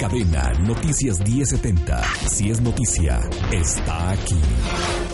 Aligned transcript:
Cadena 0.00 0.50
Noticias 0.60 1.20
1070. 1.20 2.02
Si 2.26 2.48
es 2.50 2.62
noticia, 2.62 3.20
está 3.52 4.12
aquí. 4.12 4.40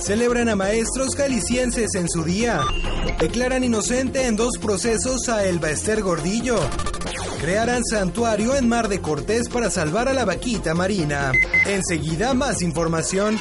Celebran 0.01 0.49
a 0.49 0.55
maestros 0.55 1.17
jaliscienses 1.17 1.97
en 1.97 2.09
su 2.09 2.23
día. 2.23 2.61
Declaran 3.19 3.65
inocente 3.65 4.27
en 4.27 4.37
dos 4.37 4.59
procesos 4.59 5.29
a 5.29 5.45
Elba 5.45 5.71
Ester 5.71 6.03
Gordillo. 6.03 6.61
Crearán 7.41 7.85
santuario 7.85 8.55
en 8.55 8.69
Mar 8.69 8.87
de 8.87 9.01
Cortés 9.01 9.49
para 9.49 9.71
salvar 9.71 10.09
a 10.09 10.13
la 10.13 10.25
vaquita 10.25 10.73
marina. 10.73 11.33
Enseguida 11.67 12.33
más 12.33 12.63
información. 12.63 13.41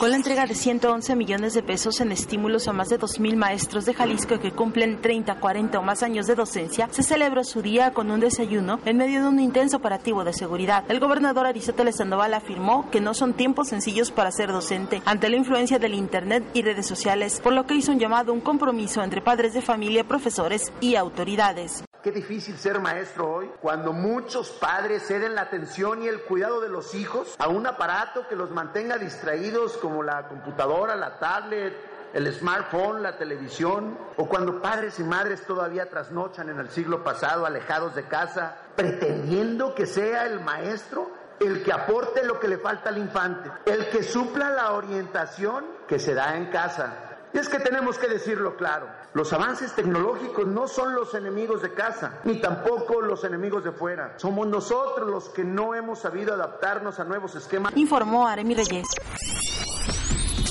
Con 0.00 0.12
la 0.12 0.16
entrega 0.16 0.46
de 0.46 0.54
111 0.54 1.14
millones 1.14 1.52
de 1.52 1.62
pesos 1.62 2.00
en 2.00 2.10
estímulos 2.10 2.66
a 2.68 2.72
más 2.72 2.88
de 2.88 2.98
2.000 2.98 3.36
maestros 3.36 3.84
de 3.84 3.92
Jalisco 3.92 4.40
que 4.40 4.50
cumplen 4.50 5.02
30, 5.02 5.38
40 5.38 5.78
o 5.78 5.82
más 5.82 6.02
años 6.02 6.26
de 6.26 6.36
docencia, 6.36 6.88
se 6.90 7.02
celebró 7.02 7.44
su 7.44 7.60
día 7.60 7.92
con 7.92 8.10
un 8.10 8.18
desayuno 8.18 8.80
en 8.86 8.96
medio 8.96 9.20
de 9.20 9.28
un 9.28 9.38
intenso 9.38 9.76
operativo 9.76 10.24
de 10.24 10.32
seguridad. 10.32 10.84
El 10.88 11.00
gobernador 11.00 11.44
Aristóteles 11.44 11.96
Sandoval 11.96 12.32
afirmó 12.32 12.90
que 12.90 13.02
no 13.02 13.12
son 13.12 13.34
tiempos 13.34 13.68
sencillos 13.68 14.10
para 14.10 14.32
ser 14.32 14.52
docente 14.52 15.02
ante 15.04 15.28
la 15.28 15.36
influencia 15.36 15.78
del 15.78 15.92
Internet 15.92 16.44
y 16.54 16.62
redes 16.62 16.86
sociales, 16.86 17.38
por 17.38 17.52
lo 17.52 17.66
que 17.66 17.74
hizo 17.74 17.92
un 17.92 17.98
llamado 17.98 18.32
a 18.32 18.34
un 18.34 18.40
compromiso 18.40 19.02
entre 19.02 19.20
padres 19.20 19.52
de 19.52 19.60
familia, 19.60 20.04
profesores 20.04 20.72
y 20.80 20.94
autoridades. 20.94 21.84
Qué 22.02 22.12
difícil 22.12 22.56
ser 22.56 22.80
maestro 22.80 23.30
hoy, 23.30 23.50
cuando 23.60 23.92
muchos 23.92 24.48
padres 24.52 25.06
ceden 25.06 25.34
la 25.34 25.42
atención 25.42 26.02
y 26.02 26.08
el 26.08 26.22
cuidado 26.22 26.62
de 26.62 26.70
los 26.70 26.94
hijos 26.94 27.34
a 27.38 27.48
un 27.48 27.66
aparato 27.66 28.26
que 28.26 28.36
los 28.36 28.50
mantenga 28.50 28.96
distraídos 28.96 29.76
como 29.76 30.02
la 30.02 30.26
computadora, 30.26 30.96
la 30.96 31.18
tablet, 31.18 31.74
el 32.14 32.32
smartphone, 32.32 33.02
la 33.02 33.18
televisión, 33.18 33.98
o 34.16 34.26
cuando 34.26 34.62
padres 34.62 34.98
y 34.98 35.04
madres 35.04 35.44
todavía 35.44 35.90
trasnochan 35.90 36.48
en 36.48 36.58
el 36.58 36.70
siglo 36.70 37.04
pasado 37.04 37.44
alejados 37.44 37.94
de 37.94 38.04
casa, 38.04 38.56
pretendiendo 38.76 39.74
que 39.74 39.84
sea 39.84 40.24
el 40.24 40.40
maestro 40.40 41.10
el 41.38 41.62
que 41.62 41.72
aporte 41.72 42.24
lo 42.24 42.40
que 42.40 42.48
le 42.48 42.56
falta 42.56 42.88
al 42.88 42.96
infante, 42.96 43.50
el 43.66 43.90
que 43.90 44.02
supla 44.02 44.48
la 44.50 44.72
orientación 44.72 45.66
que 45.86 45.98
se 45.98 46.14
da 46.14 46.34
en 46.36 46.46
casa. 46.46 47.09
Y 47.32 47.38
es 47.38 47.48
que 47.48 47.60
tenemos 47.60 47.96
que 47.96 48.08
decirlo 48.08 48.56
claro, 48.56 48.88
los 49.14 49.32
avances 49.32 49.72
tecnológicos 49.74 50.46
no 50.46 50.66
son 50.66 50.94
los 50.94 51.14
enemigos 51.14 51.62
de 51.62 51.72
casa, 51.72 52.18
ni 52.24 52.40
tampoco 52.40 53.00
los 53.00 53.22
enemigos 53.24 53.62
de 53.62 53.70
fuera. 53.70 54.14
Somos 54.16 54.48
nosotros 54.48 55.08
los 55.08 55.28
que 55.28 55.44
no 55.44 55.74
hemos 55.74 56.00
sabido 56.00 56.34
adaptarnos 56.34 56.98
a 56.98 57.04
nuevos 57.04 57.34
esquemas. 57.36 57.76
Informó 57.76 58.26
Aremi 58.26 58.54
Reyes. 58.54 58.86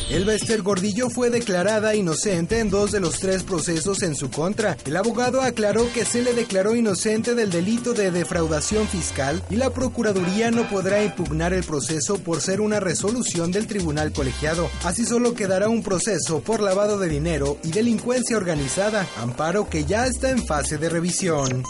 Elba 0.09 0.33
Ester 0.33 0.63
Gordillo 0.63 1.11
fue 1.11 1.29
declarada 1.29 1.93
inocente 1.93 2.57
en 2.57 2.71
dos 2.71 2.91
de 2.91 2.99
los 2.99 3.19
tres 3.19 3.43
procesos 3.43 4.01
en 4.01 4.15
su 4.15 4.31
contra. 4.31 4.75
El 4.85 4.97
abogado 4.97 5.43
aclaró 5.43 5.91
que 5.93 6.03
se 6.03 6.23
le 6.23 6.33
declaró 6.33 6.75
inocente 6.75 7.35
del 7.35 7.51
delito 7.51 7.93
de 7.93 8.09
defraudación 8.09 8.87
fiscal 8.87 9.43
y 9.51 9.55
la 9.55 9.69
Procuraduría 9.69 10.49
no 10.49 10.67
podrá 10.67 11.03
impugnar 11.03 11.53
el 11.53 11.63
proceso 11.63 12.17
por 12.17 12.41
ser 12.41 12.59
una 12.59 12.79
resolución 12.79 13.51
del 13.51 13.67
tribunal 13.67 14.11
colegiado. 14.11 14.67
Así 14.83 15.05
solo 15.05 15.35
quedará 15.35 15.69
un 15.69 15.83
proceso 15.83 16.39
por 16.39 16.59
lavado 16.59 16.97
de 16.97 17.07
dinero 17.07 17.57
y 17.63 17.69
delincuencia 17.69 18.35
organizada, 18.35 19.07
amparo 19.17 19.69
que 19.69 19.85
ya 19.85 20.07
está 20.07 20.31
en 20.31 20.43
fase 20.43 20.79
de 20.79 20.89
revisión. 20.89 21.63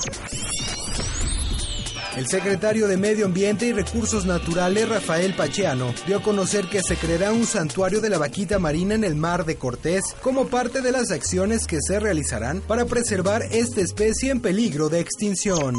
El 2.20 2.28
secretario 2.28 2.89
de 2.89 2.98
Medio 2.98 3.28
Ambiente 3.28 3.66
y 3.66 3.72
Recursos 3.72 4.25
Naturales, 4.25 4.89
Rafael 4.89 5.34
Pacheano, 5.36 5.94
dio 6.06 6.17
a 6.17 6.22
conocer 6.22 6.66
que 6.67 6.84
se 6.84 6.98
creará 6.98 7.31
un 7.31 7.45
santuario 7.45 8.02
de 8.02 8.09
la 8.09 8.17
vaquita 8.17 8.59
marina 8.59 8.94
en 8.94 9.06
el 9.06 9.16
mar 9.16 9.45
de 9.45 9.56
Cortés 9.56 10.03
como 10.22 10.50
parte 10.50 10.81
de 10.81 10.92
las 10.92 11.12
acciones 11.12 11.66
que 11.66 11.78
se 11.80 11.97
realizarán 11.97 12.59
para 12.59 12.84
preservar 12.84 13.44
esta 13.52 13.79
especie 13.79 14.31
en 14.31 14.41
peligro 14.41 14.90
de 14.90 15.00
extinción. 15.00 15.75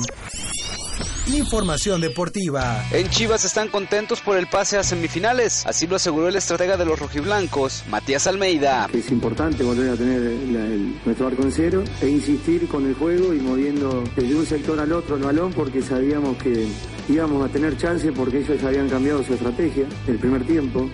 Información 1.37 2.01
deportiva. 2.01 2.85
En 2.91 3.09
Chivas 3.09 3.45
están 3.45 3.69
contentos 3.69 4.21
por 4.21 4.37
el 4.37 4.49
pase 4.49 4.79
a 4.79 4.83
semifinales, 4.83 5.65
así 5.65 5.87
lo 5.87 5.97
aseguró 5.97 6.29
el 6.29 6.37
estratega 6.37 6.77
de 6.77 6.85
los 6.85 6.99
rojiblancos, 6.99 7.85
Matías 7.89 8.27
Almeida. 8.27 8.89
Es 8.93 9.11
importante 9.11 9.63
volver 9.63 9.91
a 9.91 9.97
tener 9.97 10.21
el, 10.21 10.57
el, 10.57 11.01
nuestro 11.05 11.29
arco 11.29 11.43
en 11.43 11.53
cero 11.53 11.85
e 12.01 12.09
insistir 12.09 12.67
con 12.69 12.87
el 12.87 12.95
juego 12.95 13.33
y 13.33 13.39
moviendo 13.39 14.03
desde 14.17 14.35
un 14.35 14.45
sector 14.45 14.81
al 14.81 14.93
otro 14.93 15.17
el 15.17 15.23
balón 15.23 15.53
porque 15.53 15.83
sabíamos 15.83 16.37
que 16.39 16.67
íbamos 17.09 17.49
a 17.49 17.53
tener 17.53 17.77
chance 17.77 18.11
porque 18.12 18.39
ellos 18.39 18.62
habían 18.65 18.89
cambiado 18.89 19.23
su 19.23 19.35
estrategia 19.35 19.87
el 20.09 20.19
primer 20.19 20.45
tiempo 20.45 20.89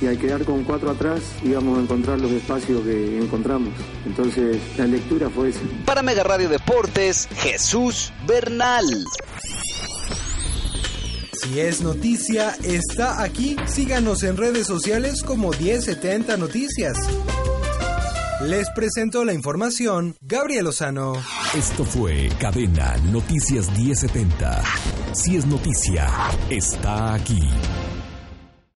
y 0.00 0.06
al 0.06 0.18
quedar 0.18 0.44
con 0.44 0.64
cuatro 0.64 0.90
atrás 0.90 1.20
íbamos 1.44 1.78
a 1.78 1.82
encontrar 1.82 2.20
los 2.20 2.30
espacios 2.32 2.82
que 2.82 3.18
encontramos. 3.18 3.72
Entonces 4.04 4.58
la 4.76 4.86
lectura 4.86 5.30
fue 5.30 5.50
esa. 5.50 5.60
Para 5.84 6.02
Mega 6.02 6.24
Radio 6.24 6.48
Deportes, 6.48 7.28
Jesús 7.36 8.12
Bernal. 8.26 8.84
Si 11.42 11.58
es 11.58 11.80
noticia, 11.80 12.56
está 12.62 13.20
aquí. 13.20 13.56
Síganos 13.66 14.22
en 14.22 14.36
redes 14.36 14.68
sociales 14.68 15.24
como 15.24 15.50
1070 15.50 16.36
Noticias. 16.36 16.96
Les 18.42 18.70
presento 18.70 19.24
la 19.24 19.32
información, 19.32 20.14
Gabriel 20.20 20.66
Lozano. 20.66 21.14
Esto 21.56 21.84
fue 21.84 22.28
Cadena 22.38 22.96
Noticias 23.10 23.76
1070. 23.76 24.62
Si 25.14 25.36
es 25.36 25.44
noticia, 25.44 26.08
está 26.48 27.14
aquí. 27.14 27.40